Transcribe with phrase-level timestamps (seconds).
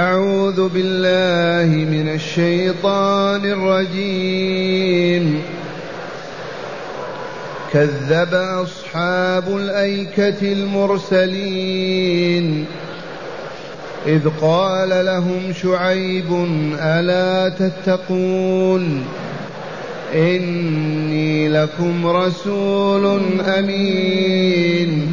[0.00, 5.42] أعوذ بالله من الشيطان الرجيم.
[7.72, 12.64] كذب أصحاب الأيكة المرسلين.
[14.06, 16.46] إذ قال لهم شعيب
[16.80, 19.04] ألا تتقون؟
[20.14, 23.20] إني لكم رسول
[23.58, 25.12] أمين.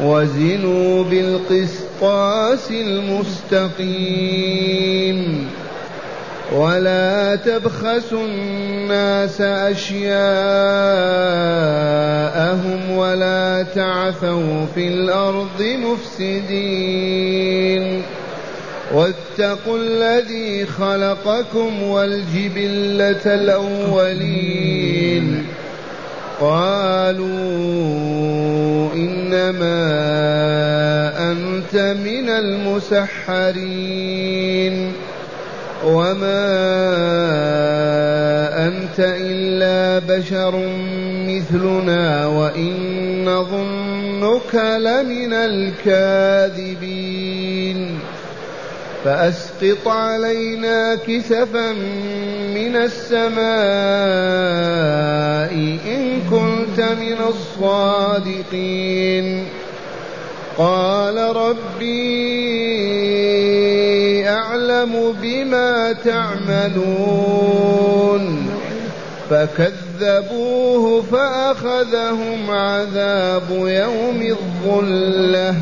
[0.00, 3.90] وزنوا بالقسطاس المستقيم.
[6.52, 10.10] ولا تبخسوا الناس أشياءهم
[12.90, 16.82] ولا تعثوا في الأرض مفسدين.
[18.94, 25.46] واتقوا الذي خلقكم والجبلة الأولين.
[26.42, 27.30] قالوا
[28.94, 29.82] إنما
[31.30, 33.72] أنت من المسحرين
[35.86, 36.48] وما
[38.66, 40.66] أنت إلا بشر
[41.28, 42.74] مثلنا وإن
[43.24, 46.82] نظنك لمن الكاذبين
[49.04, 51.72] فأسقط علينا كسفا
[52.54, 53.42] من السماء
[55.86, 59.46] إن كنت من الصادقين.
[60.58, 62.48] قال ربي
[64.28, 67.42] أعلم بما تعملون.
[69.30, 75.54] فكذبوه فأخذهم عذاب يوم الظلة.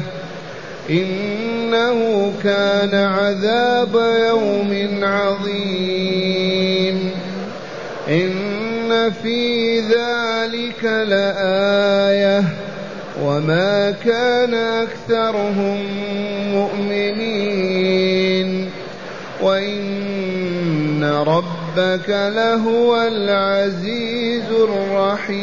[0.91, 3.95] إنه كان عذاب
[4.29, 7.11] يوم عظيم.
[8.09, 12.45] إن في ذلك لآية.
[13.23, 15.79] وما كان أكثرهم
[16.55, 18.71] مؤمنين.
[19.43, 25.41] وإن ربك لهو العزيز الرحيم.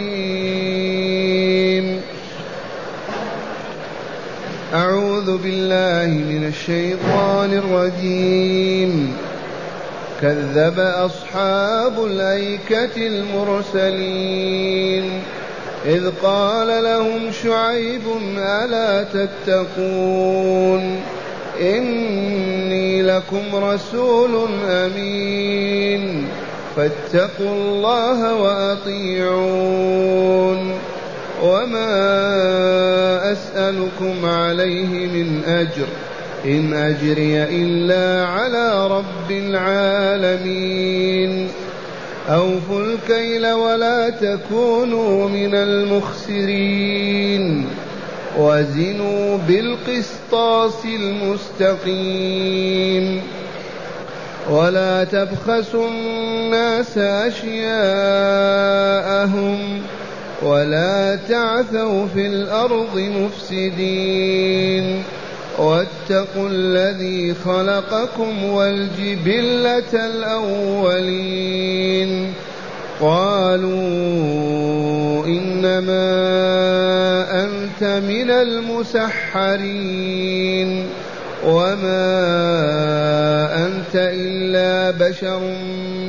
[4.74, 9.14] أعوذ بالله من الشيطان الرجيم.
[10.22, 15.04] كذب أصحاب الأيكة المرسلين.
[15.86, 18.02] إذ قال لهم شعيب
[18.38, 21.02] ألا تتقون؟
[21.62, 26.28] إني لكم رسول أمين.
[26.76, 28.98] فاتقوا الله وأطيعون.
[31.44, 35.88] وما أسألكم عليه من أجر
[36.46, 40.78] إن أجري إلا على رب العالمين
[42.30, 46.98] أوفوا الكيل ولا تكونوا من المخسرين
[48.38, 50.86] وزنوا بالقسطاس
[51.86, 52.58] المستقيم
[54.50, 57.58] ولا تبخسوا الناس أشياءهم
[60.44, 65.04] ولا تعثوا في الأرض مفسدين.
[65.60, 72.34] واتقوا الذي خلقكم والجبلة الأولين.
[73.02, 73.78] قالوا
[75.26, 76.24] إنما
[77.44, 79.78] أنت من المسحرين.
[81.46, 82.16] وما
[83.66, 85.42] أنت إلا بشر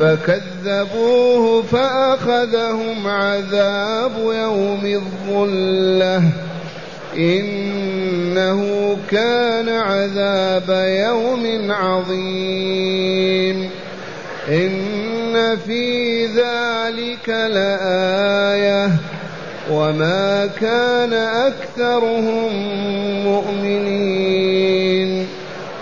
[0.00, 6.22] فكذبوه فأخذهم عذاب يوم الظلة.
[7.16, 13.70] إنه كان عذاب يوم عظيم.
[14.48, 18.90] إن في ذلك لآية.
[19.72, 22.52] وما كان أكثرهم
[23.24, 25.26] مؤمنين.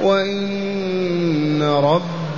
[0.03, 1.63] وإن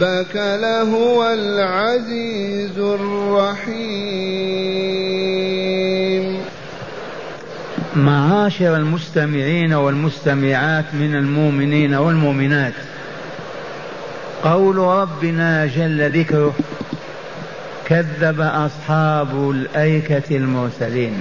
[0.00, 3.76] ربك لهو العزيز الرحيم.
[7.96, 12.72] معاشر المستمعين والمستمعات من المؤمنين والمؤمنات
[14.44, 16.54] قول ربنا جل ذكره
[17.87, 21.19] كذب أصحاب الأيكة المرسلين.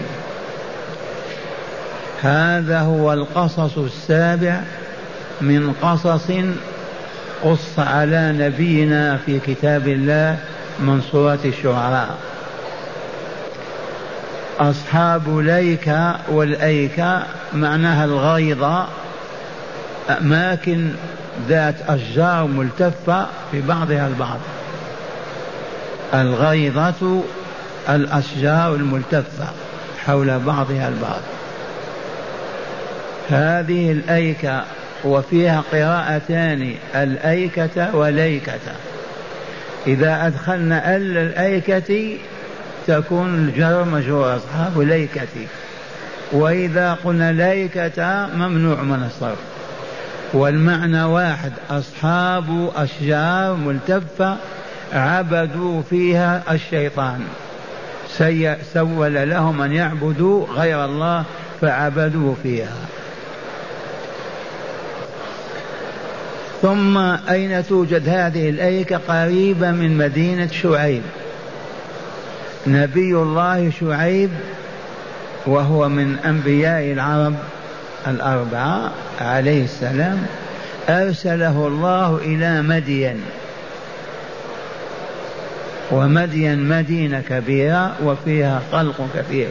[2.22, 4.62] هذا هو القصص السابع
[5.42, 6.32] من قصص
[7.44, 10.38] قص على نبينا في كتاب الله
[10.80, 12.18] من سورة الشعراء.
[14.60, 17.24] أصحاب ليكا والأيكة
[17.54, 18.86] معناها الغيضة
[20.10, 20.90] أماكن
[21.48, 24.40] ذات أشجار ملتفة في بعضها البعض.
[26.14, 27.22] الغيضة
[27.90, 29.48] الأشجار الملتفة
[30.06, 31.22] حول بعضها البعض.
[33.30, 34.64] هذه الأيكة
[35.06, 38.60] وفيها قراءتان الأيكة وليكة
[39.88, 42.18] إذا أدخلنا ال الأيكة
[42.88, 45.48] تكون الجر مجرور أصحاب ليكة
[46.32, 49.38] وإذا قلنا ليكة ممنوع من الصرف.
[50.34, 54.38] والمعنى واحد أصحاب أشجار ملتفة
[54.94, 57.20] عبدوا فيها الشيطان.
[58.74, 61.24] سول لهم أن يعبدوا غير الله
[61.62, 62.76] فعبدوا فيها.
[66.62, 66.98] ثم
[67.30, 71.02] أين توجد هذه الأيكة؟ قريبة من مدينة شعيب.
[72.68, 74.30] نبي الله شعيب
[75.46, 77.36] وهو من أنبياء العرب
[78.08, 78.92] الأربعة
[79.22, 80.26] عليه السلام
[80.90, 83.22] أرسله الله إلى مدين.
[85.92, 89.48] ومدين مدينة كبيرة وفيها خلق كثير.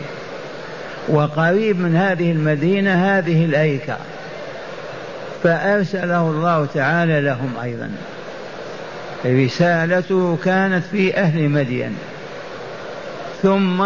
[1.08, 3.96] وقريب من هذه المدينة هذه الأيكة.
[5.44, 7.90] فأرسله الله تعالى لهم أيضا.
[9.26, 11.96] رسالته كانت في أهل مدين.
[13.42, 13.84] ثم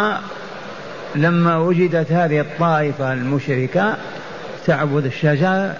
[1.14, 3.96] لما وجدت هذه الطائفة المشركة
[4.66, 5.72] تعبد الشجر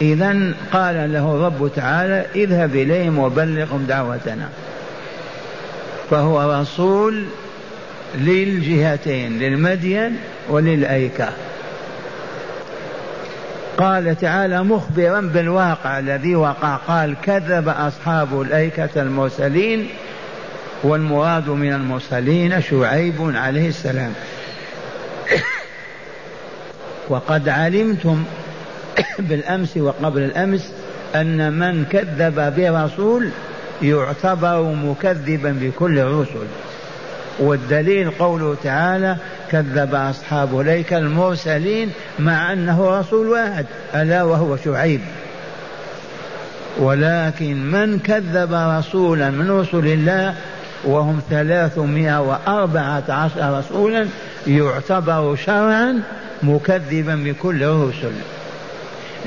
[0.00, 4.48] إذا قال له رب تعالى اذهب إليهم وبلغهم دعوتنا.
[6.10, 7.24] فهو رسول
[8.14, 10.16] للجهتين للمدين
[10.48, 11.28] وللأيكة.
[13.78, 16.76] قال تعالى مخبرا بالواقع الذي وقع.
[16.76, 19.88] قال كذب أصحاب الأيكة المرسلين
[20.82, 24.12] والمراد من المرسلين شعيب عليه السلام.
[27.08, 28.24] وقد علمتم
[29.18, 30.72] بالأمس وقبل الأمس
[31.14, 33.30] أن من كذب برسول
[33.82, 36.46] يعتبر مكذبا بكل الرسل
[37.38, 39.16] والدليل قوله تعالى
[39.50, 45.00] كذب اصحاب ليك المرسلين مع أنه رسول واحد ألا وهو شعيب.
[46.78, 50.34] ولكن من كذب رسولا من رسل الله
[50.84, 54.06] وهم ثلاثمائة وأربعة عشر رسولا
[54.46, 56.02] يعتبر شرعا
[56.42, 58.12] مكذبا بكل الرسل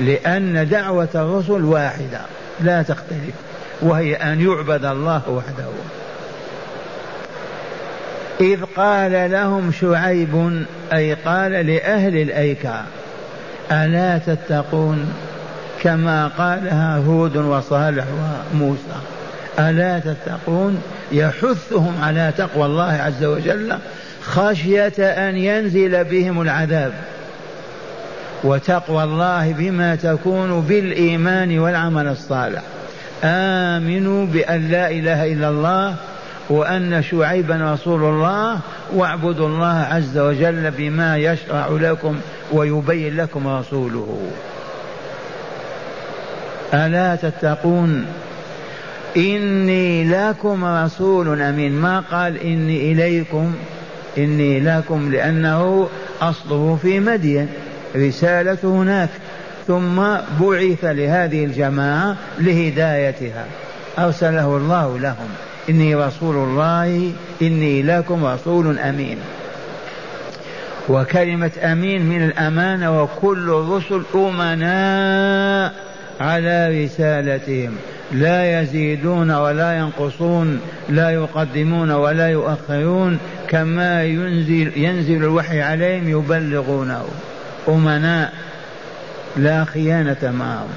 [0.00, 2.20] لأن دعوة الرسل واحدة
[2.60, 3.34] لا تختلف
[3.82, 5.68] وهي أن يعبد الله وحده.
[8.42, 12.82] إذ قال لهم شعيب أي قال لأهل الأيكة
[13.72, 15.12] ألا تتقون؟
[15.82, 18.04] كما قالها هود وصالح
[18.54, 18.98] وموسى
[19.58, 23.78] ألا تتقون؟ يحثهم على تقوى الله عز وجل
[24.22, 26.92] خشية أن ينزل بهم العذاب
[28.44, 32.62] وتقوى الله بما تكون بالإيمان والعمل الصالح.
[33.24, 35.94] آمنوا بأن لا إله إلا الله
[36.52, 38.58] وأن شعيبا رسول الله
[38.94, 42.16] واعبدوا الله عز وجل بما يشرع لكم
[42.52, 44.18] ويبين لكم رسوله.
[46.74, 48.06] ألا تتقون؟
[49.16, 51.72] إني لكم رسول أمين.
[51.72, 53.54] ما قال إني إليكم؟
[54.18, 55.88] إني لكم لأنه
[56.22, 57.48] أصله في مدين
[57.96, 59.10] رسالة هناك.
[59.66, 59.96] ثم
[60.40, 63.46] بعث لهذه الجماعة لهدايتها.
[63.98, 65.28] أرسله الله لهم.
[65.68, 69.18] إني رسول الله إني لكم رسول أمين.
[70.88, 75.74] وكلمة أمين من الأمانة وكل الرسل أمناء
[76.20, 77.76] على رسالتهم.
[78.12, 87.04] لا يزيدون ولا ينقصون لا يقدمون ولا يؤخرون كما ينزل ينزل الوحي عليهم يبلغونه.
[87.68, 88.32] أمناء
[89.36, 90.68] لا خيانة معهم.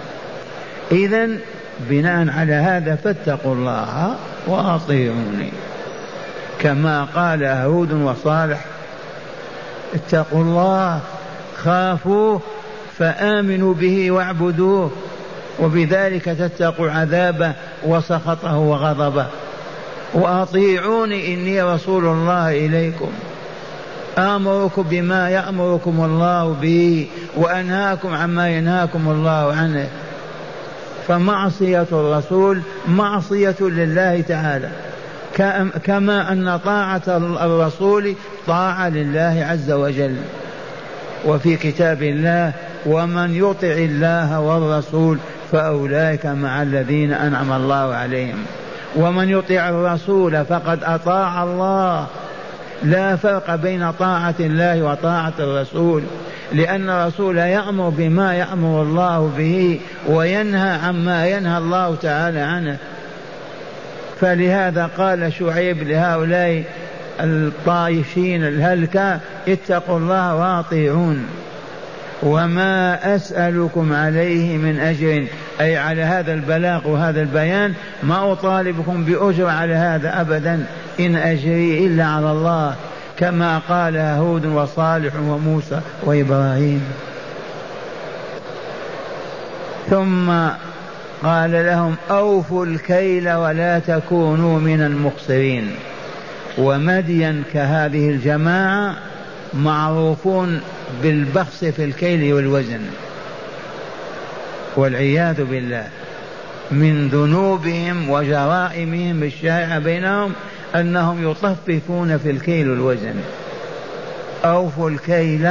[0.92, 1.30] إذا
[1.80, 4.16] بناء على هذا فاتقوا الله
[4.48, 5.52] وأطيعوني.
[6.60, 8.66] كما قال هود وصالح
[9.96, 11.00] اتقوا الله
[11.58, 12.42] خافوه
[12.98, 14.92] فآمنوا به واعبدوه
[15.60, 17.54] وبذلك تتقوا عذابه
[17.84, 19.26] وسخطه وغضبه.
[20.14, 23.10] وأطيعوني إني رسول الله إليكم.
[24.18, 29.88] آمركم بما يأمركم الله به وأنهاكم عما ينهاكم الله عنه.
[31.08, 34.70] فمعصية الرسول معصية لله تعالى.
[35.84, 37.02] كما أن طاعة
[37.42, 38.16] الرسول
[38.48, 40.16] طاعة لله عز وجل.
[41.26, 42.54] وفي كتاب الله
[42.86, 45.18] ومن يطع الله والرسول
[45.52, 48.46] فأولئك مع الذين أنعم الله عليهم.
[48.96, 52.08] ومن يطع الرسول فقد أطاع الله.
[52.84, 56.04] لا فرق بين طاعة الله وطاعة الرسول.
[56.54, 62.78] لأن الرسول يأمر بما يأمر الله به وينهى عما ينهى الله تعالى عنه.
[64.20, 66.64] فلهذا قال شعيب لهؤلاء
[67.20, 71.26] الطائفين الهلكة اتقوا الله واطيعون.
[72.24, 75.26] وما أسألكم عليه من أجر.
[75.62, 77.74] أي على هذا البلاغ وهذا البيان
[78.04, 80.66] ما أطالبكم بأجر على هذا أبدا.
[81.00, 82.76] إن أجري إلا على الله.
[83.20, 86.84] كما قال هود وصالح وموسى وإبراهيم.
[89.90, 90.32] ثم
[91.24, 95.72] قال لهم أوفوا الكيل ولا تكونوا من المخسرين.
[96.58, 98.96] ومدين كهذه الجماعة
[99.54, 100.62] معروفون
[101.04, 102.82] بالبخس في الكيل والوزن.
[104.76, 105.88] والعياذ بالله
[106.72, 110.34] من ذنوبهم وجرائمهم الشائعة بينهم
[110.76, 113.16] أنهم يطففون في الكيل والوزن
[114.46, 115.50] أوفوا الكيل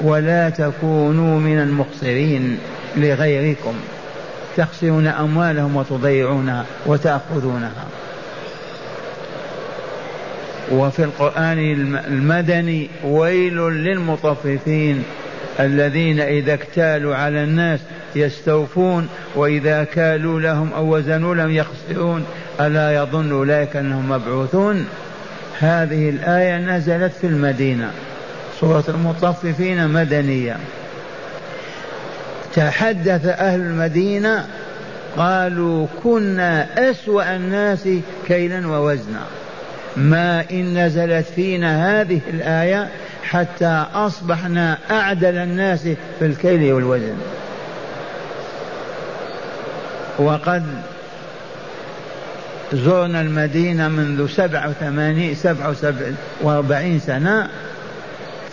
[0.00, 2.58] ولا تكونوا من المخسرين
[2.96, 3.74] لغيركم.
[4.56, 7.86] تخسرون أموالهم وتضيعونها وتأخذونها.
[10.72, 11.58] وفي القرآن
[12.08, 15.02] المدني ويل للمطففين
[15.60, 17.80] الذين إذا اكتالوا على الناس
[18.16, 22.24] يستوفون وإذا كالوا لهم أو وزنوا لهم يخسرون.
[22.60, 24.86] ألا يظن أولئك أنهم مبعوثون؟
[25.60, 27.90] هذه الآية نزلت في المدينة
[28.60, 30.56] سورة المطففين مدنية.
[32.54, 34.46] تحدث أهل المدينة
[35.16, 37.88] قالوا كنا أسوأ الناس
[38.26, 39.22] كيلا ووزنا.
[39.96, 42.88] ما إن نزلت فينا هذه الآية
[43.22, 45.82] حتى أصبحنا أعدل الناس
[46.18, 47.16] في الكيل والوزن.
[50.18, 50.62] وقد
[52.72, 55.72] زرنا المدينة منذ سبع وثمانين سبع
[56.42, 57.48] وأربعين سنة.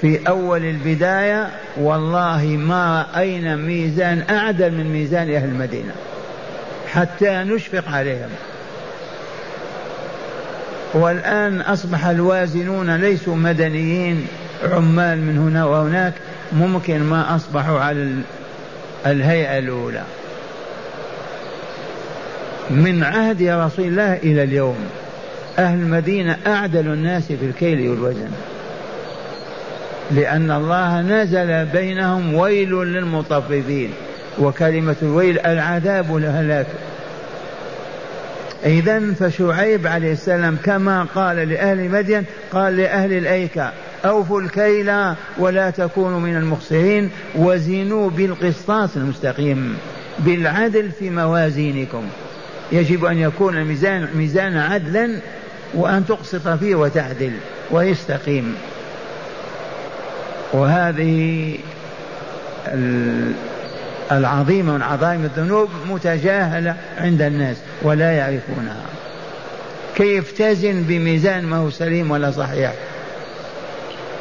[0.02, 5.94] في أول البداية والله ما رأينا ميزان أعدل من ميزان أهل المدينة
[6.88, 8.30] حتى نشفق عليهم.
[10.94, 14.28] والآن أصبح الوازنون ليسوا مدنيين
[14.72, 16.14] عمال من هنا وهناك
[16.54, 18.14] ممكن ما أصبحوا على
[19.06, 20.04] الهيئة الأولى.
[22.70, 24.78] من عهد رسول الله إلى اليوم.
[25.60, 28.30] أهل المدينة أعدل الناس في الكيل والوزن.
[30.12, 33.90] لأن الله نزل بينهم ويل للمطففين
[34.40, 36.68] وكلمة الويل العذاب والهلاك
[38.66, 43.72] إذا فشعيب عليه السلام كما قال لأهل مدين قال لأهل الأيكة
[44.06, 44.92] أوفوا الكيل
[45.38, 49.78] ولا تكونوا من المخسرين وزنوا بالقسطاس المستقيم
[50.20, 52.04] بالعدل في موازينكم.
[52.72, 55.20] يجب أن يكون الميزان ميزان عدلا
[55.74, 57.32] وأن تقسط فيه وتعدل
[57.72, 58.56] ويستقيم.
[60.54, 61.58] وهذه
[64.12, 68.82] العظيمة من عظائم الذنوب متجاهلة عند الناس ولا يعرفونها.
[69.96, 72.74] كيف تزن بميزان ما هو سليم ولا صحيح؟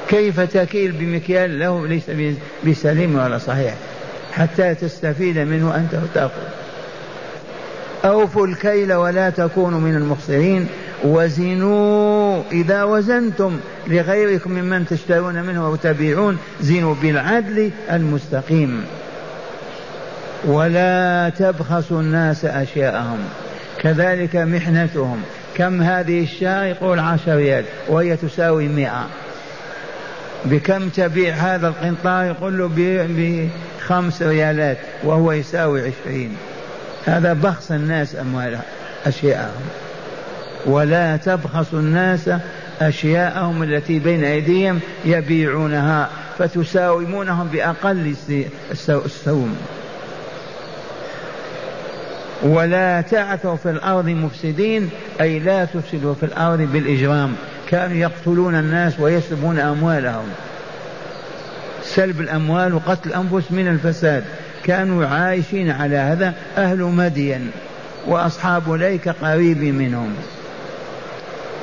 [0.08, 2.02] كيف تكيل بمكيال له ليس
[2.66, 3.74] بسليم ولا صحيح؟
[4.32, 6.61] حتى تستفيد منه أنت وتأخذ.
[8.04, 10.66] أوفوا الكيل ولا تكونوا من المخسرين
[11.04, 18.84] وزنوا إذا وزنتم لغيركم ممن تشترون منه أو تبيعون زنوا بالعدل المستقيم
[20.44, 23.18] ولا تبخسوا الناس أشياءهم
[23.80, 25.22] كذلك محنتهم
[25.54, 29.06] كم هذه الشاة يقول عشر ريال وهي تساوي مئة
[30.44, 36.36] بكم تبيع هذا القنطار يقول له بخمس ريالات وهو يساوي عشرين
[37.06, 38.62] هذا بخس الناس أموالهم
[39.06, 39.62] أشياءهم.
[40.66, 42.30] ولا تبخسوا الناس
[42.80, 48.14] أشياءهم التي بين أيديهم يبيعونها فتساومونهم بأقل
[48.88, 49.56] السوم
[52.42, 54.90] ولا تعثوا في الأرض مفسدين
[55.20, 57.34] أي لا تفسدوا في الأرض بالإجرام.
[57.68, 60.26] كانوا يقتلون الناس ويسلبون أموالهم.
[61.84, 64.24] سلب الأموال وقتل الأنفس من الفساد.
[64.64, 67.50] كانوا عايشين على هذا أهل مدين
[68.06, 70.14] وأصحاب ليك قريب منهم.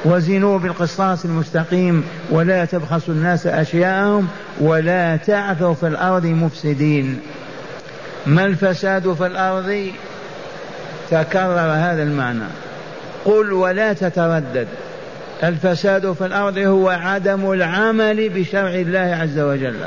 [0.05, 4.27] وزنوا بالقسطاس المستقيم ولا تبخسوا الناس أشياءهم
[4.59, 7.19] ولا تعثوا في الأرض مفسدين.
[8.25, 9.87] ما الفساد في الأرض؟
[11.11, 12.45] تكرر هذا المعنى.
[13.25, 14.67] قل ولا تتردد.
[15.43, 19.79] الفساد في الأرض هو عدم العمل بشرع الله عز وجل.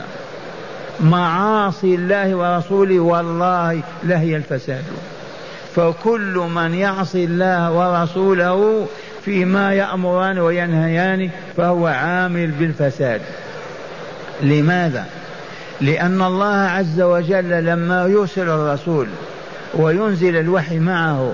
[1.01, 4.85] معاصي الله ورسوله والله لهي الفساد.
[5.75, 8.87] فكل من يعصي الله ورسوله
[9.25, 13.21] فيما يأمران وينهيان فهو عامل بالفساد.
[14.43, 15.07] لماذا؟
[15.81, 19.09] لأن الله عز وجل لما يرسل الرسول
[19.75, 21.33] وينزل الوحي معه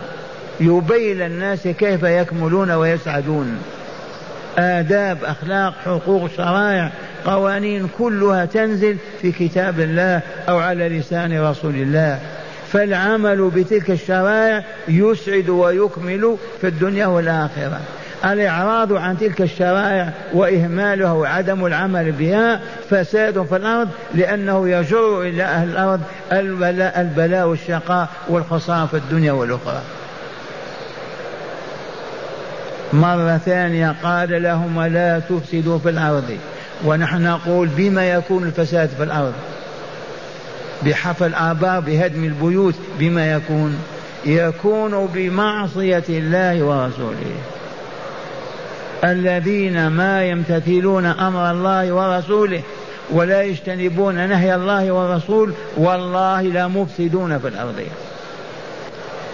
[0.60, 3.58] يبين الناس كيف يكملون ويسعدون.
[4.58, 6.90] آداب أخلاق حقوق شرائع
[7.24, 12.18] قوانين كلها تنزل في كتاب الله أو على لسان رسول الله.
[12.72, 17.80] فالعمل بتلك الشرائع يسعد ويكمل في الدنيا والآخرة.
[18.24, 22.60] الإعراض عن تلك الشرائع وإهمالها وعدم العمل بها
[22.90, 26.00] فساد في الأرض لأنه يجر إلى أهل الأرض
[26.32, 29.82] البلاء, البلاء والشقاء والخسارة في الدنيا والأخرى.
[32.92, 36.38] مرة ثانية قال لهم لا تفسدوا في الأرض.
[36.84, 39.32] ونحن نقول بما يكون الفساد في الأرض.
[40.86, 43.78] بحفر الآبار بهدم البيوت بما يكون.
[44.26, 47.34] يكون بمعصية الله ورسوله.
[49.04, 52.62] الذين ما يمتثلون أمر الله ورسوله
[53.10, 57.82] ولا يجتنبون نهي الله والرسول والله لا مفسدون في الأرض.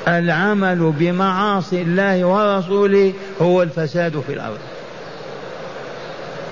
[0.09, 4.59] العمل بمعاصي الله ورسوله هو الفساد في الأرض.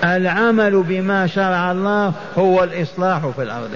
[0.03, 3.69] العمل بما شرع الله هو الإصلاح في الأرض.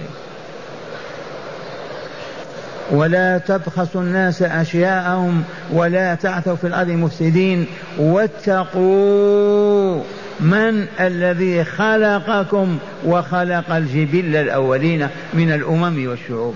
[2.91, 7.65] ولا تبخسوا الناس أشياءهم ولا تعثوا في الأرض مفسدين.
[7.98, 10.01] واتقوا
[10.39, 16.55] من الذي خلقكم وخلق الجبل الأولين من الأمم والشعوب.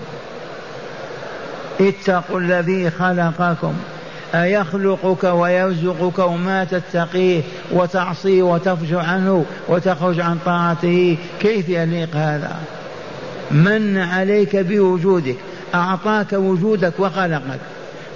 [1.80, 3.74] اتقوا الذي خلقكم.
[4.34, 7.42] أيخلقك ويرزقك وما تتقيه
[7.72, 12.56] وتعصيه وتفجع عنه وتخرج عن طاعته؟ كيف يليق هذا؟
[13.50, 15.36] من عليك بوجودك
[15.74, 17.60] أعطاك وجودك وخلقك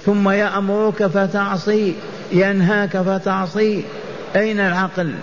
[0.07, 1.95] ثم يأمرك فتعصي
[2.33, 3.85] ينهاك فتعصي.
[4.37, 5.15] أين العقل؟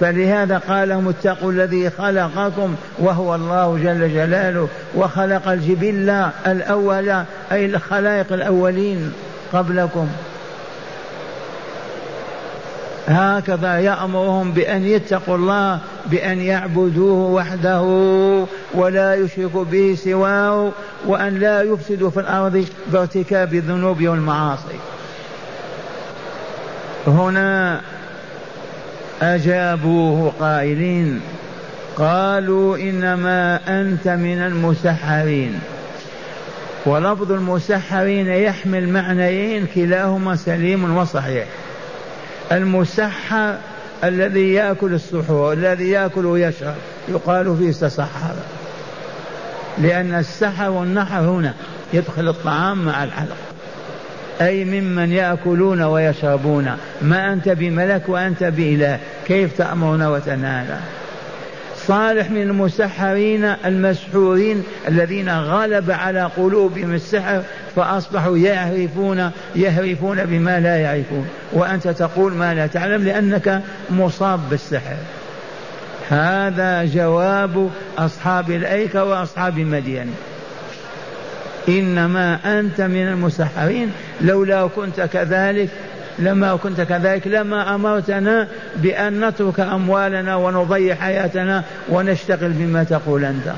[0.00, 6.10] فلهذا قال لهم اتقوا الذي خلقكم وهو الله جل جلاله وخلق الجبل
[6.46, 7.08] الأول
[7.52, 9.12] أي الخلائق الأولين.
[9.54, 10.08] قبلكم.
[13.08, 17.82] هكذا يأمرهم بأن يتقوا الله بأن يعبدوه وحده
[18.74, 20.70] ولا يشركوا به سواه
[21.06, 24.78] وأن لا يفسدوا في الأرض بارتكاب الذنوب والمعاصي.
[27.06, 27.80] هنا
[29.22, 31.20] أجابوه قائلين
[31.96, 35.60] قالوا إنما أنت من المسحرين.
[36.86, 41.46] ولفظ المسحرين يحمل معنيين كلاهما سليم وصحيح.
[42.52, 43.54] المسحر
[44.04, 46.74] الذي يأكل السحور الذي يأكل ويشرب
[47.08, 48.34] يقال فيه تسحر
[49.78, 51.54] لأن السحر والنحر هنا
[51.92, 53.36] يدخل الطعام مع الحلق.
[54.40, 56.76] أي ممن يأكلون ويشربون.
[57.02, 58.98] ما أنت بملك وأنت بإله.
[59.26, 60.80] كيف تأمرون وتنهانا
[61.86, 67.42] صالح من المسحرين المسحورين الذين غلب على قلوبهم السحر
[67.76, 71.28] فأصبحوا يعرفون يهرفون بما لا يعرفون.
[71.52, 74.96] وأنت تقول ما لا تعلم لأنك مصاب بالسحر.
[76.10, 80.14] هذا جواب أصحاب الأيكة وأصحاب مدين
[81.68, 85.68] إنما أنت من المسحرين لولا كنت كذلك
[86.18, 93.52] لما كنت كذلك لما أمرتنا بأن نترك أموالنا ونضيع حياتنا ونشتغل بما تقول أنت.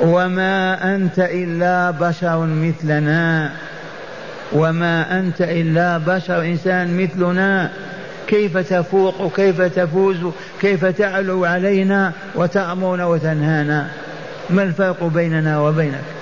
[0.00, 3.50] وما أنت إلا بشر مثلنا.
[4.52, 7.70] وما أنت إلا بشر إنسان مثلنا.
[8.26, 10.16] كيف تفوق كيف تفوز
[10.60, 13.88] كيف تعلو علينا وتأمرنا وتنهانا.
[14.50, 16.19] ما الفرق بيننا وبينك؟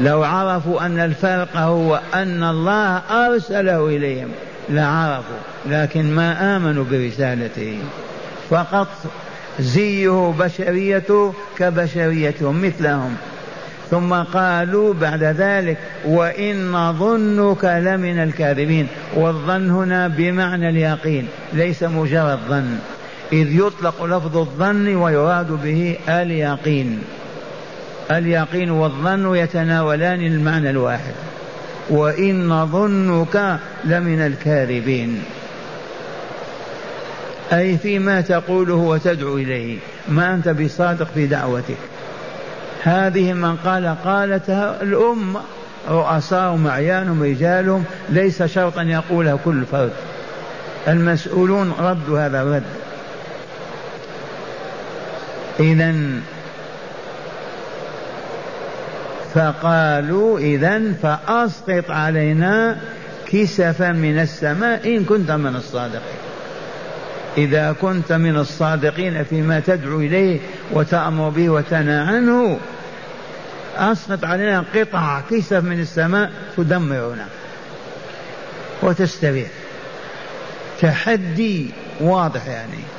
[0.00, 4.28] لو عرفوا أن الفرق هو أن الله أرسله إليهم
[4.70, 7.78] لعرفوا لكن ما آمنوا برسالته.
[8.50, 8.88] فقط
[9.60, 13.16] زيه بشريته كبشريتهم مثلهم.
[13.90, 22.78] ثم قالوا بعد ذلك وإن نظنك لمن الكاذبين والظن هنا بمعنى اليقين ليس مجرد ظن.
[23.32, 26.98] إذ يطلق لفظ الظن ويراد به اليقين.
[28.10, 31.14] اليقين والظن يتناولان المعنى الواحد.
[31.90, 35.22] وإن نظنك لمن الكاذبين.
[37.52, 39.78] أي فيما تقوله وتدعو إليه.
[40.08, 41.76] ما أنت بصادق في دعوتك.
[42.82, 45.40] هذه من قال قالتها الأمة
[45.88, 47.84] رؤساهم أعيانهم رجالهم.
[48.08, 49.92] ليس شرطا يقولها كل فرد.
[50.88, 52.62] المسؤولون ردوا هذا الرد.
[55.60, 55.94] إذا
[59.34, 62.78] فقالوا إذا فأسقط علينا
[63.32, 66.18] كسفا من السماء إن كنت من الصادقين.
[67.38, 70.40] إذا كنت من الصادقين فيما تدعو إليه
[70.72, 72.58] وتأمر به وتنهى عنه
[73.76, 77.26] أسقط علينا قطع كسف من السماء تدمرنا
[78.82, 79.48] وتستريح
[80.80, 82.97] تحدي واضح يعني.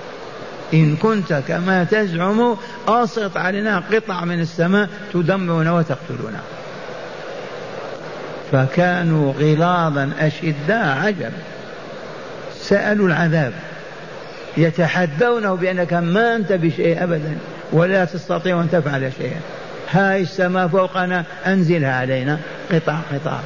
[0.74, 2.56] إن كنت كما تزعم
[2.88, 6.40] أسقط علينا قطع من السماء تدمرنا وتقتلنا
[8.52, 11.32] فكانوا غلاظا أشداء عجب.
[12.62, 13.54] سألوا العذاب.
[14.58, 17.38] يتحدونه بأنك ما أنت بشيء أبدا
[17.72, 19.40] ولا تستطيع أن تفعل شيئا.
[19.92, 22.40] هاي السماء فوقنا أنزلها علينا.
[22.72, 23.40] قطع قطع.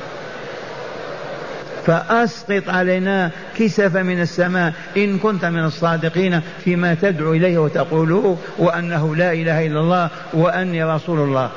[1.85, 4.73] فأسقط علينا كسف من السماء.
[4.97, 11.19] إن كنت من الصادقين فيما تدعو إليه وتقوله وأنه لا إله إلا الله وأني رسول
[11.19, 11.49] الله.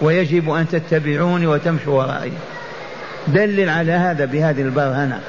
[0.00, 2.32] ويجب أن تتبعوني وتمشوا ورائي.
[3.26, 5.20] دلل على هذا بهذه البرهنة.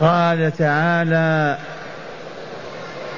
[0.00, 1.58] قال تعالى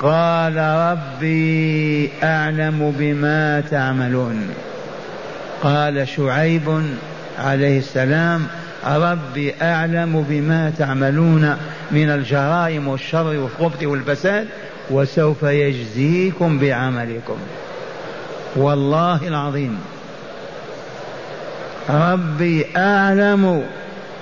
[0.02, 4.48] قال ربي أعلم بما تعملون.
[5.62, 6.82] قال شعيب
[7.38, 8.46] عليه السلام
[8.86, 11.56] ربي أعلم بما تعملون
[11.90, 14.46] من الجرائم والشر والخبث والفساد
[14.90, 17.36] وسوف يجزيكم بعملكم.
[18.56, 19.78] والله العظيم.
[21.90, 23.64] ربي أعلم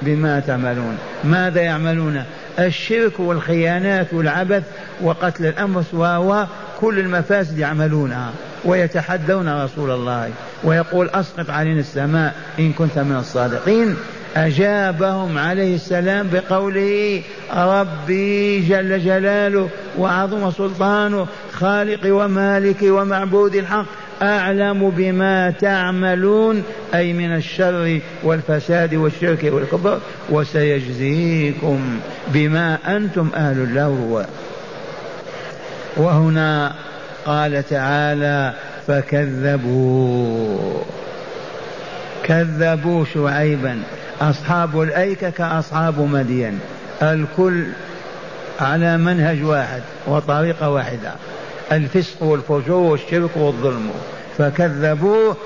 [0.02, 0.98] بما تعملون.
[1.24, 2.24] ماذا يعملون؟
[2.58, 4.62] الشرك والخيانات والعبث
[5.00, 6.44] وقتل الأنفس و
[6.80, 8.30] كل المفاسد يعملونها.
[8.64, 10.30] ويتحدون رسول الله.
[10.64, 13.96] ويقول أسقط علينا السماء إن كنت من الصادقين.
[14.36, 17.22] أجابهم عليه السلام بقوله
[17.54, 19.68] ربي جل جلاله
[19.98, 23.86] وعظم سلطانه خالق ومالك ومعبود الحق
[24.22, 26.62] أعلم بما تعملون
[26.94, 34.26] أي من الشر والفساد والشرك والكبر وسيجزيكم بما أنتم أهل له
[35.96, 36.72] وهنا
[37.26, 38.52] قال تعالى
[38.86, 40.82] فكذبوا.
[42.24, 43.82] كذبوا شعيبا.
[44.30, 46.60] أصحاب الأيكة كأصحاب مدين.
[47.02, 47.64] الكل
[48.60, 51.12] على منهج واحد وطريقة واحدة.
[51.72, 53.90] الفسق والفجور والشرك والظلم.
[54.38, 55.36] فكذبوه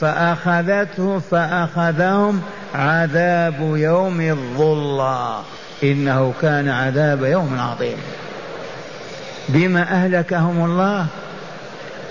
[0.00, 2.42] فأخذته فأخذهم
[2.74, 5.42] عذاب يوم الظلة
[5.82, 7.96] إنه كان عذاب يوم عظيم.
[9.48, 11.06] بما أهلكهم الله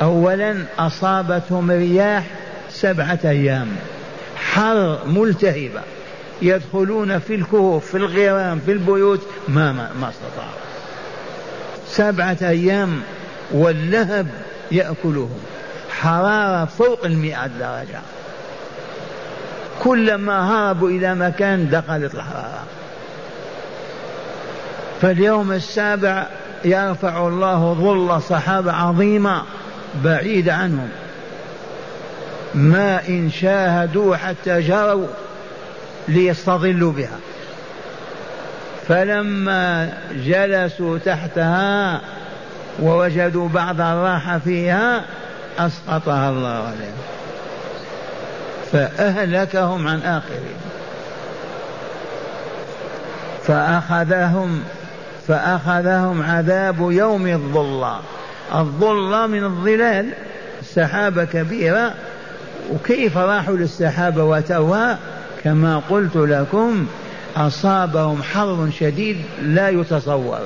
[0.02, 2.24] أولا أصابتهم رياح
[2.72, 3.68] سبعة أيام.
[4.36, 5.82] حر ملتهبة.
[6.42, 10.62] يدخلون في الكهوف في الغرام في البيوت ما ما, ما استطاعوا.
[11.88, 13.02] سبعة أيام
[13.52, 14.28] واللهب
[14.72, 15.40] يأكلهم.
[16.02, 18.00] حرارة فوق المئة درجة.
[19.80, 22.64] كلما هربوا إلى مكان دخلت الحرارة.
[25.02, 26.28] فاليوم السابع
[26.66, 29.44] يرفع الله ظل صحابة عظيمة
[30.04, 30.90] بعيدة عنهم.
[32.54, 35.08] ما إن شاهدوا حتى جروا.
[36.08, 37.20] ليستظلوا بها.
[38.88, 39.94] فلما
[40.26, 42.02] جلسوا تحتها
[42.82, 45.04] ووجدوا بعض الراحة فيها
[45.60, 47.02] أسقطها الله عليهم.
[48.72, 50.62] فأهلكهم عن آخرهم
[53.48, 54.64] فأخذهم
[55.28, 58.00] فأخذهم عذاب يوم الظلة
[58.56, 60.10] الظلة من الظلال
[60.76, 61.94] سحابة كبيرة.
[62.72, 65.00] وكيف راحوا للسحابة وتوها
[65.44, 66.88] كما قلت لكم
[67.36, 70.40] أصابهم حر شديد لا يتصور.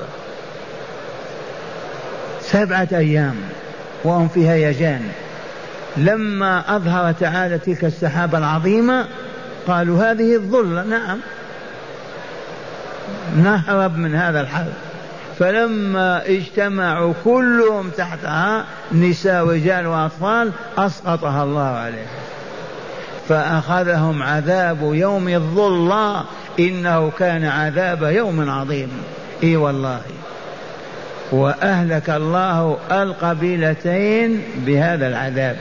[2.41, 3.35] سبعة أيام
[4.03, 5.01] وهم في هيجان
[5.97, 9.05] لما أظهر تعالى تلك السحابة العظيمة
[9.67, 10.83] قالوا هذه الظلة.
[10.83, 11.19] نعم.
[13.37, 14.71] نهرب من هذا الحر
[15.39, 22.07] فلما اجتمعوا كلهم تحتها نساء ورجال وأطفال أسقطها الله عليهم.
[23.29, 26.25] فأخذهم عذاب يوم الظلة
[26.59, 28.89] إنه كان عذاب يوم عظيم.
[29.43, 30.01] إي والله.
[31.31, 35.57] وأهلك الله القبيلتين بهذا العذاب.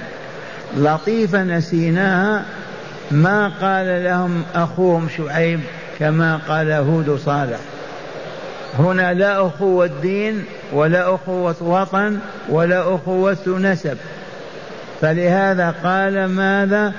[0.77, 2.45] لطيفة نسيناها.
[3.11, 5.61] ما قال لهم أخوهم شعيب
[5.99, 7.59] كما قال هود صالح
[8.79, 13.97] هنا لا أخوة دين ولا أخوة وطن ولا أخوة نسب.
[15.01, 16.93] فلهذا قال ماذا؟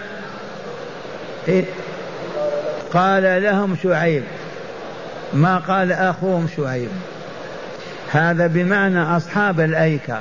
[1.48, 1.64] إيه؟
[2.94, 4.24] قال لهم شعيب
[5.34, 6.90] ما قال أخوهم شعيب.
[8.12, 10.20] هذا بمعنى أصحاب الأيكة.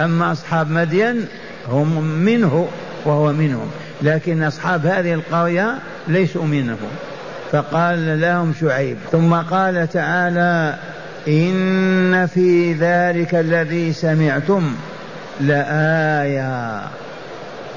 [0.00, 1.26] أما أصحاب مدين
[1.68, 2.68] هم منه
[3.04, 3.70] وهو منهم
[4.02, 6.76] لكن أصحاب هذه القرية ليسوا منه.
[7.52, 10.74] فقال لهم شعيب ثم قال تعالى
[11.28, 14.74] إن في ذلك الذي سمعتم
[15.40, 16.80] لآية.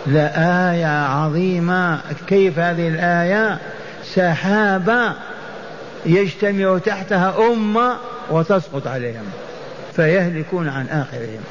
[0.08, 2.00] لآية عظيمة.
[2.28, 3.58] كيف هذه الآية؟
[4.04, 5.14] سحابة
[6.06, 7.96] يجتمع تحتها أمة
[8.30, 9.26] وتسقط عليهم
[9.96, 11.42] فيهلكون عن آخرهم.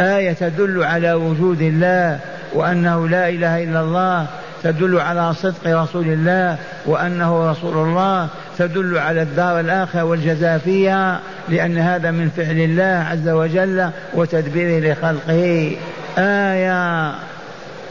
[0.00, 2.18] آية تدل على وجود الله
[2.54, 4.26] وأنه لا إله إلا الله
[4.62, 11.78] تدل على صدق رسول الله وأنه رسول الله تدل على الدار الآخرة والجزاء فيها لأن
[11.78, 15.76] هذا من فعل الله عز وجل وتدبيره لخلقه.
[16.18, 17.10] آية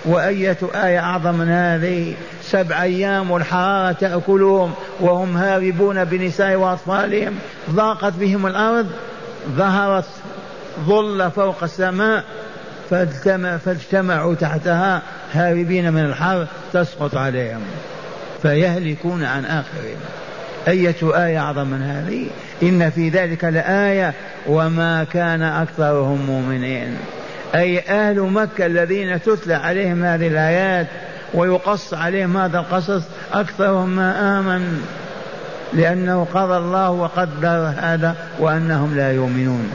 [0.06, 2.14] وأية آية أعظم من هذه؟
[2.44, 7.34] سبع أيام والحرارة تأكلهم وهم هاربون بنساء وأطفالهم.
[7.70, 8.88] ضاقت بهم الأرض
[9.50, 10.06] ظهرت
[10.86, 12.24] ظل فوق السماء
[13.66, 15.02] فاجتمعوا تحتها
[15.34, 17.62] هاربين من الحر تسقط عليهم
[18.42, 19.98] فيهلكون عن آخرهم.
[20.68, 22.28] أية آية أعظم من هذه؟
[22.64, 24.14] إن في ذلك لآية
[24.48, 26.98] وما كان أكثرهم مؤمنين.
[27.56, 30.88] أي أهل مكة الذين تتلى عليهم هذه الآيات
[31.34, 34.82] ويقص عليهم هذا القصص أكثرهم ما آمن
[35.74, 39.72] لأنه قضى الله وقدر هذا وأنهم لا يؤمنون.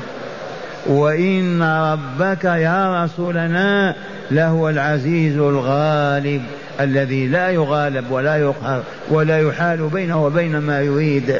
[0.86, 3.94] وإن ربك يا رسولنا
[4.30, 6.42] لهو العزيز الغالب
[6.80, 11.36] الذي لا يغالب ولا يقهر ولا يحال بينه وبين ما يريد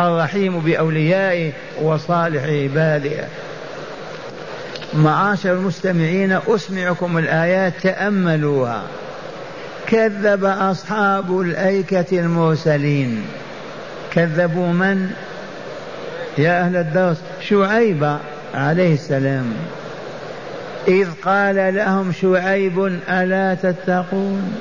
[0.00, 1.52] الرحيم بأوليائه
[1.82, 3.24] وصالح عباده.
[4.94, 8.82] معاشر المستمعين أسمعكم الآيات تأملوها.
[9.86, 13.22] كذب أصحاب الأيكة المرسلين.
[14.12, 15.10] كذبوا من؟
[16.38, 18.16] يا أهل الدرس شعيب
[18.54, 19.52] عليه السلام.
[20.88, 24.58] إذ قال لهم شعيب ألا تتقون؟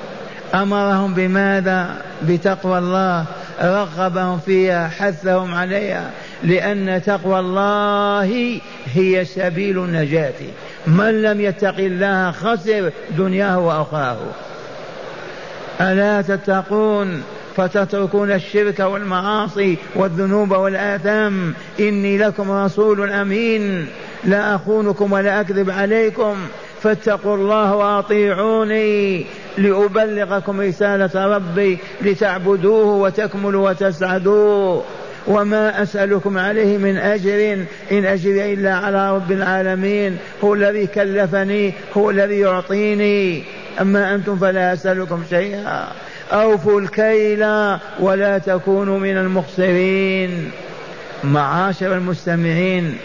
[0.56, 3.26] أمرهم بماذا؟ بتقوى الله.
[3.62, 6.10] رغبهم فيها حثهم عليها.
[6.44, 8.60] لأن تقوى الله
[8.94, 10.34] هي سبيل النجاة.
[10.88, 14.18] من لم يتق الله خسر دنياه وأخراه.
[15.82, 17.24] ألا تتقون
[17.56, 23.88] فتتركون الشرك والمعاصي والذنوب والآثام؟ إني لكم رسول أمين.
[24.24, 26.36] لا أخونكم ولا أكذب عليكم.
[26.82, 29.26] فاتقوا الله وأطيعوني
[29.58, 34.82] لأبلغكم رسالة ربي لتعبدوه وتكملوا وتسعدوا
[35.28, 42.10] وما أسألكم عليه من أجر إن أجري إلا على رب العالمين هو الذي كلفني هو
[42.10, 43.44] الذي يعطيني.
[43.82, 45.88] أما أنتم فلا أسألكم شيئا.
[46.32, 47.46] أوفوا الكيل
[48.00, 50.52] ولا تكونوا من المخسرين.
[51.24, 52.98] معاشر المستمعين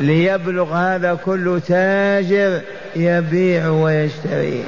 [0.00, 2.60] ليبلغ هذا كل تاجر
[2.96, 4.64] يبيع ويشتري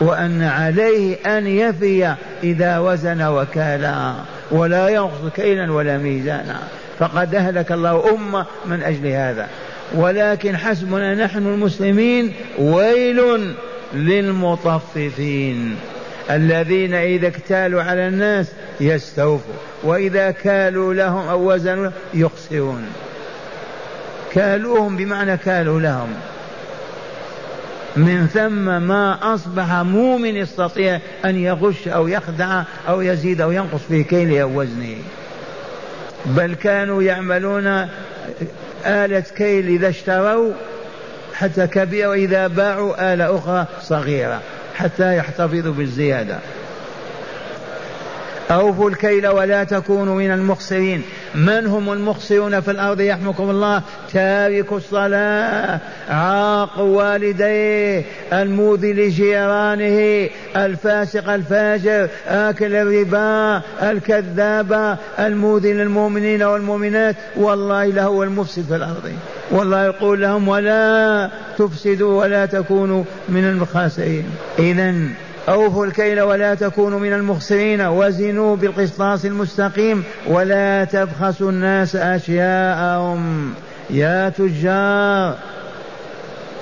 [0.00, 4.14] وأن عليه أن يفي إذا وزن وكالا.
[4.50, 6.58] ولا ينقص كيلا ولا ميزانا.
[6.98, 9.48] فقد أهلك الله أمة من أجل هذا.
[9.94, 13.54] ولكن حسبنا نحن المسلمين ويل
[13.94, 15.76] للمطففين.
[16.30, 18.46] الذين إذا اكتالوا على الناس
[18.80, 19.54] يستوفوا.
[19.82, 22.86] وإذا كالوا لهم أو وزنوا يخسرون.
[24.32, 26.08] كالوهم بمعنى كالوا لهم.
[27.96, 34.04] من ثم ما أصبح مؤمن يستطيع أن يغش أو يخدع أو يزيد أو ينقص في
[34.04, 34.96] كيله أو وزنه.
[36.26, 37.88] بل كانوا يعملون
[38.86, 40.52] آلة كيل إذا اشتروا
[41.34, 44.40] حتى كبيرة وإذا باعوا آلة أخرى صغيرة
[44.74, 46.38] حتى يحتفظوا بالزيادة.
[48.50, 51.02] أوفوا الكيل ولا تكونوا من المخسرين.
[51.34, 55.80] من هم المخسرون في الأرض يحمكم الله؟ تارك الصلاة.
[56.08, 67.16] عاق والديه الموذي لجيرانه الفاسق الفاجر آكل الربا الكذاب الموذي للمؤمنين والمؤمنات.
[67.36, 69.12] والله لهو المفسد في الأرض.
[69.50, 74.24] والله يقول لهم ولا تفسدوا ولا تكونوا من الخاسرين
[74.58, 74.94] إذا
[75.48, 83.54] أوفوا الكيل ولا تكونوا من المخسرين وزنوا بالقسطاس المستقيم ولا تبخسوا الناس أشياءهم.
[83.90, 85.34] يا تجار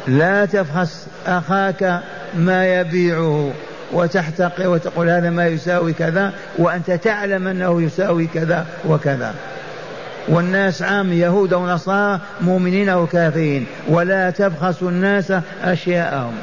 [0.07, 2.01] لا تبخس أخاك
[2.39, 3.53] ما يبيعه
[3.93, 9.35] وتحتقر وتقول هذا ما يساوي كذا وأنت تعلم أنه يساوي كذا وكذا.
[10.29, 15.33] والناس عام يهود ونصارى مؤمنين أو كافرين ولا تبخسوا الناس
[15.65, 16.35] أشياءهم.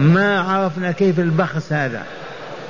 [0.00, 2.02] ما عرفنا كيف البخس هذا.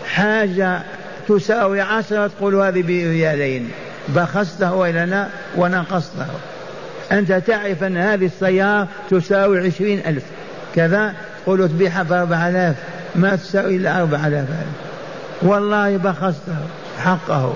[0.06, 0.82] حاجة
[1.28, 3.70] تساوي عشرة تقول هذه بريالين.
[4.08, 6.26] بخسته وإلا لا ونقصته.
[7.12, 10.24] أنت تعرف أن هذه السيارة تساوي عشرين ألف.
[10.74, 11.14] كذا
[11.44, 12.76] تقول تبيعها بأربع آلاف.
[13.14, 14.48] ما تساوي إلا أربع آلاف
[15.42, 16.56] والله بخسته
[16.98, 17.54] حقه.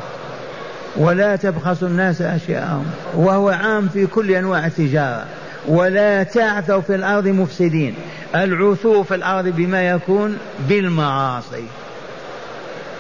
[0.97, 2.87] ولا تبخسوا الناس أشياءهم.
[3.15, 5.25] وهو عام في كل أنواع التجارة.
[5.69, 7.95] ولا تعثوا في الأرض مفسدين.
[8.35, 11.65] العثو في الأرض بما يكون بالمعاصي.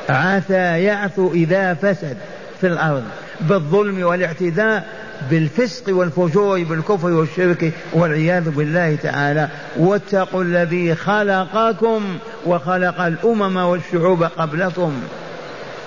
[0.08, 2.16] عثى يعثو إذا فسد
[2.60, 3.02] في الأرض
[3.40, 4.88] بالظلم والاعتداء
[5.30, 9.48] بالفسق والفجور بالكفر والشرك والعياذ بالله تعالى.
[9.76, 14.92] واتقوا الذي خلقكم وخلق الأمم والشعوب قبلكم.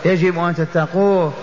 [0.06, 1.34] يجب أن تتقوه.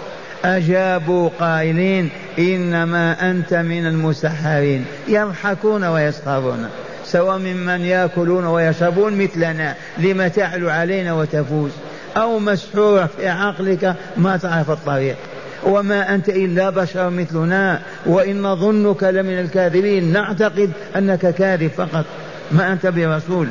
[0.45, 6.69] أجابوا قائلين إنما أنت من المسحرين يضحكون ويسخرون
[7.05, 11.71] سواء ممن يأكلون ويشربون مثلنا لم تعلو علينا وتفوز
[12.17, 15.17] أو مسحور في عقلك ما تعرف الطريق.
[15.63, 22.05] وما أنت إلا بشر مثلنا وإن نظنك لمن الكاذبين نعتقد أنك كاذب فقط
[22.53, 23.49] ما أنت برسول.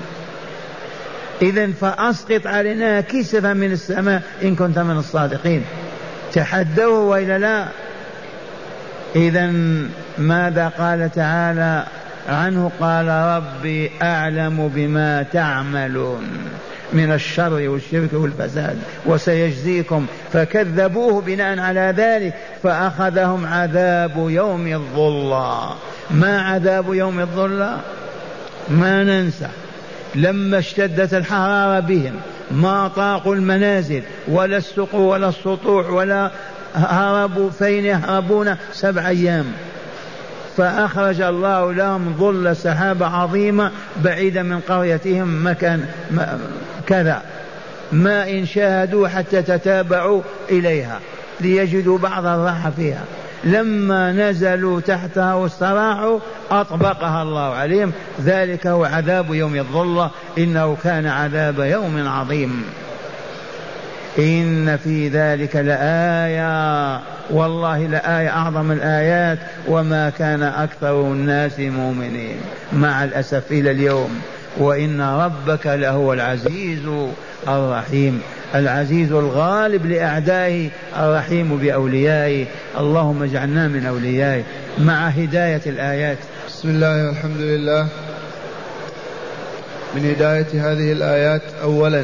[1.41, 5.63] إذا فأسقط علينا كسفا من السماء إن كنت من الصادقين.
[6.33, 7.67] تحدوه وإلا لا.
[9.15, 9.53] إذا
[10.17, 11.85] ماذا قال تعالى
[12.29, 16.23] عنه؟ قال ربي أعلم بما تعملون
[16.93, 20.05] من الشر والشرك والفساد وسيجزيكم.
[20.33, 25.75] فكذبوه بناء على ذلك فأخذهم عذاب يوم الظلة.
[26.11, 27.79] ما عذاب يوم الظلة؟
[28.69, 29.47] ما ننسى.
[30.15, 32.13] لما اشتدت الحرارة بهم
[32.53, 36.31] ما طاقوا المنازل ولا السقو ولا السطوع ولا
[36.75, 39.45] هربوا فين يهربون سبع أيام.
[40.57, 43.71] فأخرج الله لهم ظل سحابة عظيمة
[44.03, 45.85] بعيدة من قريتهم مكان
[46.87, 47.21] كذا.
[47.91, 50.99] ما إن شاهدوا حتى تتابعوا إليها
[51.41, 53.03] ليجدوا بعض الراحة فيها.
[53.45, 56.19] لما نزلوا تحتها واستراحوا
[56.51, 57.91] أطبقها الله عليهم.
[58.23, 60.11] ذلك هو عذاب يوم الظلة.
[60.37, 62.63] إنه كان عذاب يوم عظيم.
[64.19, 67.01] إن في ذلك لآية.
[67.29, 69.39] والله لآية أعظم الآيات.
[69.67, 72.37] وما كان أكثر الناس مؤمنين.
[72.73, 74.21] مع الأسف إلى اليوم.
[74.57, 76.81] وإن ربك لهو العزيز.
[77.47, 78.21] الرحيم.
[78.55, 82.45] العزيز الغالب لأعدائه الرحيم بأوليائه.
[82.77, 84.43] اللهم اجعلنا من أوليائه
[84.79, 86.17] مع هداية الآيات.
[86.47, 87.87] بسم الله والحمد لله.
[89.95, 92.03] من هداية هذه الآيات أولا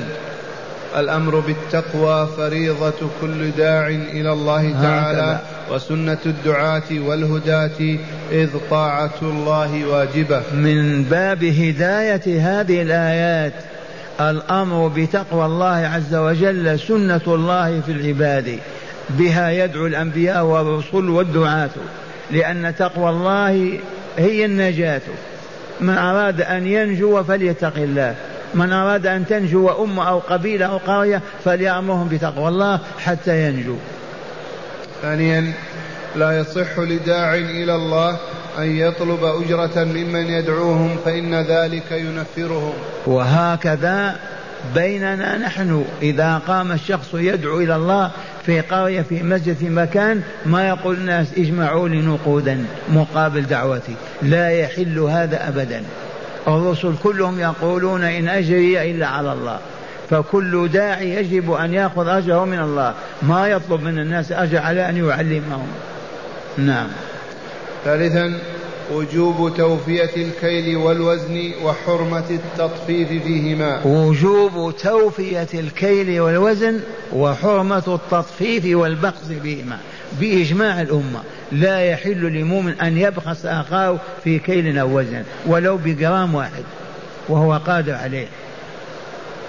[0.98, 5.40] الأمر بالتقوى فريضة كل داع إلى الله تعالى
[5.72, 7.98] وسنة الدعاة والهداة
[8.32, 10.42] إذ طاعة الله واجبة.
[10.54, 13.54] من باب هداية هذه الآيات
[14.22, 18.60] الأمر بتقوى الله عز وجل سنة الله في العباد.
[19.10, 21.70] بها يدعو الأنبياء والرسل والدعاة
[22.32, 23.80] لأن تقوى الله
[24.18, 25.02] هي النجاة.
[25.82, 28.16] من أراد أن ينجو فليتق الله
[28.54, 33.76] من أراد أن تنجو أمة أو قبيلة أو قرية فليأمرهم بتقوى الله حتى ينجو.
[35.02, 35.54] ثانيا
[36.16, 38.18] لا يصح لداع إلى الله
[38.64, 42.74] أن يطلب أجرة ممن يدعوهم فإن ذلك ينفرهم.
[43.06, 44.16] وهكذا
[44.76, 48.12] بيننا نحن إذا قام الشخص يدعو إلى الله
[48.46, 53.96] في قرية في مسجد في مكان ما يقول الناس اجمعوا لي نقودا مقابل دعوتي.
[54.22, 55.84] لا يحل هذا أبدا.
[56.48, 59.60] الرسل كلهم يقولون إن أجري إلا على الله.
[60.10, 62.94] فكل داعي يجب أن يأخذ أجره من الله.
[63.22, 65.68] ما يطلب من الناس أجر على أن يعلمهم.
[66.58, 66.88] نعم.
[67.86, 68.40] ثالثا
[68.94, 73.82] وجوب توفية الكيل والوزن وحرمة التطفيف فيهما.
[73.86, 76.80] وجوب توفية الكيل والوزن
[77.14, 79.78] وحرمة التطفيف والبخس فيهما
[80.20, 86.64] بإجماع الأمة لا يحل لمؤمن أن يبخس أخاه في كيل أو وزن ولو بجرام واحد
[87.30, 88.28] وهو قادر عليه.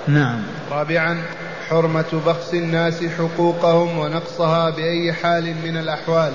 [0.09, 0.42] نعم.
[0.70, 1.22] رابعا
[1.68, 6.32] حرمة بخس الناس حقوقهم ونقصها بأي حال من الأحوال.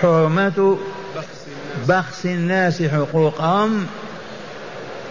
[0.00, 0.78] حرمة
[1.88, 3.86] بخس الناس حقوقهم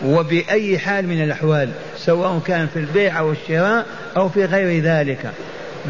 [0.06, 3.86] وبأي حال من الأحوال سواء كان في البيع أو الشراء
[4.18, 5.32] أو في غير ذلك.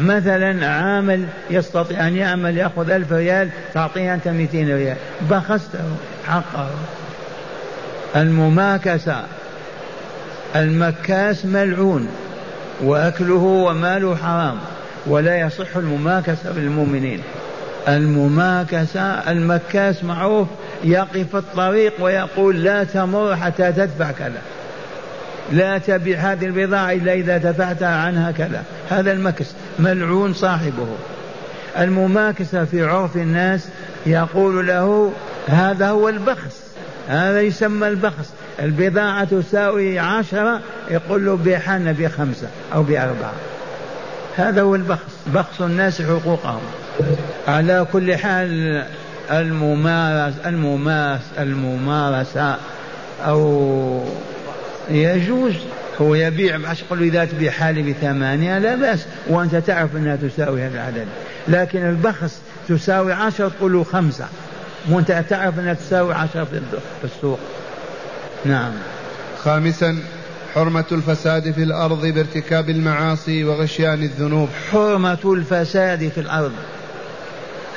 [0.00, 4.96] مثلا عامل يستطيع أن يعمل يأخذ ألف ريال تعطيه أنت 200 ريال.
[5.30, 5.84] بخسته
[6.26, 6.70] حقه.
[8.16, 9.24] المماكسة.
[10.56, 12.08] المكاس ملعون
[12.82, 14.58] وأكله وماله حرام
[15.06, 17.22] ولا يصح المماكسة بالمؤمنين.
[17.88, 20.48] المماكسة المكاس معروف
[20.84, 24.42] يقف في الطريق ويقول لا تمر حتى تدفع كذا.
[25.52, 28.62] لا تبيع هذه البضاعة إلا إذا دفعت عنها كذا.
[28.90, 29.46] هذا المكس
[29.78, 30.86] ملعون صاحبه.
[31.78, 33.68] المماكسة في عرف الناس
[34.06, 35.12] يقول له
[35.48, 36.62] هذا هو البخس.
[37.08, 38.30] هذا يسمى البخس.
[38.62, 40.60] البضاعة تساوي عشرة
[40.90, 43.32] يقول له بيعها بخمسة أو بأربعة.
[44.36, 45.12] هذا هو البخس.
[45.26, 46.62] بخس الناس حقوقهم.
[47.48, 48.84] على كل حال
[49.30, 52.56] الممارس المماس الممارسة
[53.26, 54.04] أو
[54.90, 55.52] يجوز.
[56.00, 59.04] هو يبيع بعشر له إذا تبيع حالي بثمانية لا بأس.
[59.28, 61.06] وأنت تعرف أنها تساوي هذا العدد.
[61.48, 64.26] لكن البخس تساوي عشرة تقول خمسة.
[64.90, 67.38] وأنت تعرف أنها تساوي عشرة في السوق.
[68.44, 68.72] نعم.
[69.44, 69.98] خامسا
[70.54, 74.48] حرمة الفساد في الأرض بارتكاب المعاصي وغشيان الذنوب.
[74.72, 76.52] حرمة الفساد في الأرض.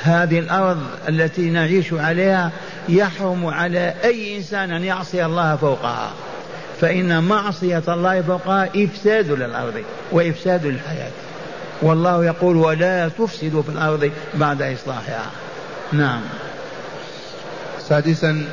[0.06, 2.52] هذه الأرض التي نعيش عليها
[2.88, 6.10] يحرم على أي إنسان أن يعصي الله فوقها.
[6.80, 9.74] فإن معصية الله فوقها إفساد للأرض
[10.12, 11.10] وإفساد للحياة
[11.82, 15.30] والله يقول ولا تفسدوا في الأرض بعد إصلاحها.
[15.92, 16.20] نعم.
[17.88, 18.44] سادسا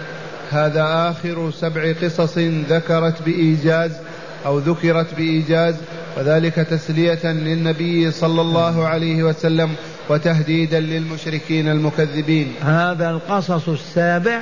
[0.52, 2.38] هذا آخر سبع قصص
[2.70, 3.92] ذكرت بإيجاز
[4.46, 5.76] أو ذكرت بإيجاز
[6.18, 9.76] وذلك تسلية للنبي صلى الله عليه وسلم
[10.10, 12.54] وتهديدا للمشركين المكذبين.
[12.64, 14.40] هذا القصص السابع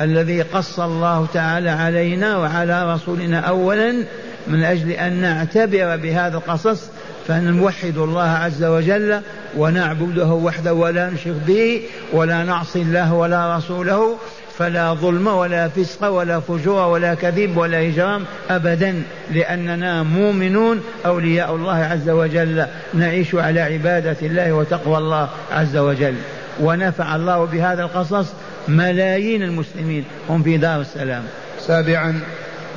[0.00, 4.04] الذي قص الله تعالى علينا وعلى رسولنا اولا
[4.46, 6.80] من أجل أن نعتبر بهذا القصص
[7.28, 9.20] فنوحد الله عز وجل
[9.56, 11.82] ونعبده وحده ولا نشرك به
[12.12, 14.16] ولا نعصي الله ولا رسوله.
[14.58, 21.76] فلا ظلم ولا فسق ولا فجور ولا كذب ولا إجرام أبدا لأننا مؤمنون أولياء الله
[21.76, 22.66] عز وجل.
[22.94, 26.14] نعيش على عبادة الله وتقوى الله عز وجل.
[26.60, 28.26] ونفع الله بهذا القصص
[28.68, 30.04] ملايين المسلمين.
[30.28, 31.22] هم في دار السلام.
[31.66, 32.20] سابعا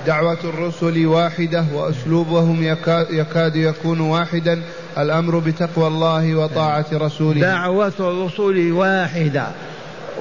[0.08, 2.64] دعوة الرسل واحدة وأسلوبهم
[3.12, 4.62] يكاد يكون واحدا.
[4.98, 7.42] الأمر بتقوى الله وطاعة رسوله.
[7.42, 9.48] دعوة الرسل واحدة.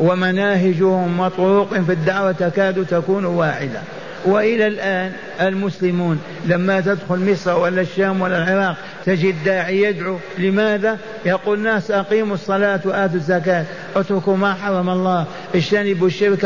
[0.01, 3.81] ومناهجهم وطرق في الدعوة تكاد تكون واحدة
[4.25, 8.77] وإلى الآن المسلمون لما تدخل مصر ولا الشام ولا العراق
[9.07, 10.19] تجد داعي يدعو.
[10.39, 13.65] لماذا؟ يقول الناس أقيموا الصلاة وآتوا الزكاة.
[13.97, 15.27] اتركوا ما حرم الله.
[15.55, 16.45] اجتنبوا الشرك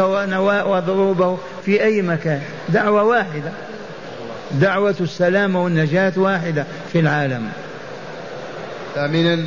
[0.67, 2.41] وضروبه في أي مكان.
[2.69, 3.53] دعوة واحدة.
[4.53, 7.49] دعوة السلام والنجاة واحدة في العالم.
[8.95, 9.39] ثامنا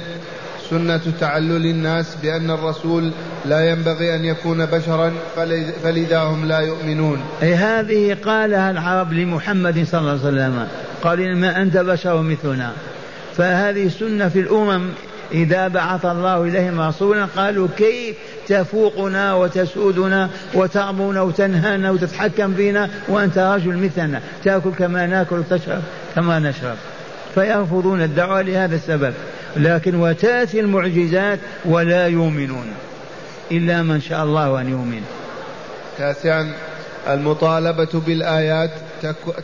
[0.70, 3.12] سنة تعلل الناس بأن الرسول
[3.46, 5.14] لا ينبغي أن يكون بشرا
[5.84, 7.22] فلذا هم لا يؤمنون.
[7.44, 10.68] أي هذه قالها العرب لمحمد صلى الله عليه وسلم.
[11.04, 12.72] قال إنما أنت بشر مثلنا.
[13.38, 14.90] فهذه سنة في الأمم
[15.32, 18.16] إذا بعث الله إليهم رسولا قالوا كيف
[18.48, 25.82] تفوقنا وتسودنا وتأمرنا وتنهانا وتتحكم فينا وأنت رجل مثلنا؟ تأكل كما نأكل وتشرب
[26.16, 26.76] كما نشرب.
[27.36, 29.14] فيرفضون الدعوة لهذا السبب.
[29.58, 32.66] لكن وتأتي المعجزات ولا يؤمنون.
[33.52, 35.02] إلا من شاء الله أن يؤمن.
[35.98, 36.54] تاسعا
[37.10, 38.72] المطالبة بالآيات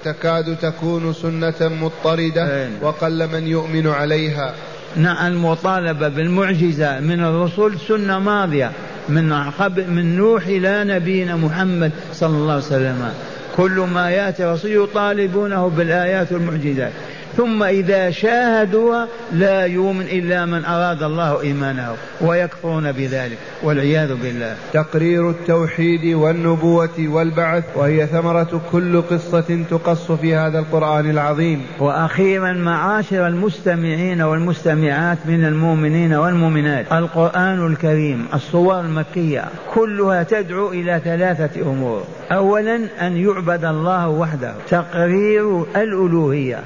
[0.03, 4.53] تكاد تكون سنة مضطردة وقل من يؤمن عليها.
[4.95, 8.71] نعم المطالبة بالمعجزة من الرسل سنة ماضية
[9.09, 13.13] من قبل من نوح إلى نبينا محمد صلى الله عليه وسلم.
[13.57, 16.91] كل ما يأتي رسول يطالبونه بالآيات والمعجزات.
[17.38, 24.55] ثم إذا شاهدوها لا يؤمن إلا من أراد الله إيمانه ويكفرون بذلك والعياذ بالله.
[24.73, 31.61] تقرير التوحيد والنبوة والبعث وهي ثمرة كل قصة تقص في هذا القرآن العظيم.
[31.79, 36.91] وأخيرا معاشر المستمعين والمستمعات من المؤمنين والمؤمنات.
[36.91, 42.03] القرآن الكريم الصور المكية كلها تدعو إلى ثلاثة أمور.
[42.31, 44.53] أولا أن يعبد الله وحده.
[44.69, 46.59] تقرير الألوهية.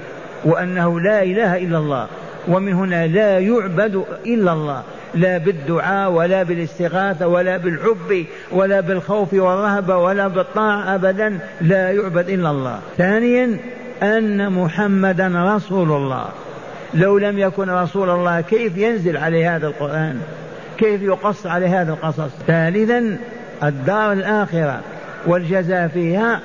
[0.45, 2.07] وأنه لا إله إلا الله.
[2.47, 4.83] ومن هنا لا يعبد إلا الله.
[5.15, 11.39] لا بالدعاء ولا بالاستغاثة ولا بالحب ولا بالخوف والرهبة ولا بالطاعة أبدا.
[11.61, 12.79] لا يعبد إلا الله.
[12.97, 13.57] ثانيا
[14.03, 16.25] أن محمدا رسول الله.
[16.93, 20.19] لو لم يكن رسول الله كيف ينزل عليه هذا القرآن؟
[20.77, 23.17] كيف يقص عليه هذا القصص؟ ثالثا
[23.63, 24.79] الدار الآخرة
[25.27, 26.39] والجزاء فيها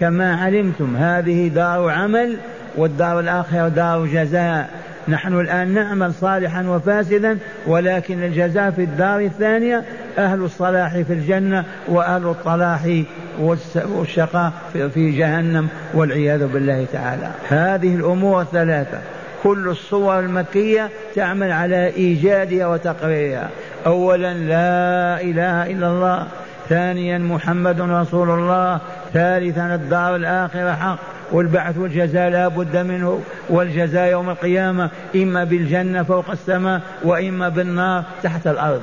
[0.00, 0.96] كما علمتم.
[0.96, 2.36] هذه دار عمل
[2.76, 4.70] والدار الآخرة دار جزاء.
[5.08, 9.84] نحن الآن نعمل صالحا وفاسدا ولكن الجزاء في الدار الثانية
[10.18, 13.02] أهل الصلاح في الجنة وأهل الطلاح
[13.40, 17.30] والشقاء في جهنم والعياذ بالله تعالى.
[17.48, 18.98] هذه الأمور الثلاثة.
[19.42, 23.48] كل الصور المكية تعمل على إيجادها وتقريرها.
[23.86, 26.26] أولا لا إله إلا الله.
[26.68, 28.80] ثانيا محمد رسول الله.
[29.12, 30.98] ثالثا الدار الآخرة حق.
[31.32, 38.46] والبعث والجزاء لا بد منه والجزاء يوم القيامة إما بالجنة فوق السماء وإما بالنار تحت
[38.46, 38.82] الأرض.